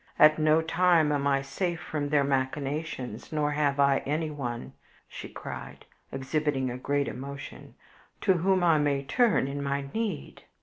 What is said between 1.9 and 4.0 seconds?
their machinations, nor have I